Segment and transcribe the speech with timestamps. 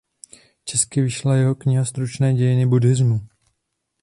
[0.65, 3.27] Česky vyšla jeho kniha "Stručné dějiny buddhismu".